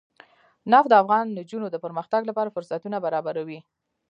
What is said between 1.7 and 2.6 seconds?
د پرمختګ لپاره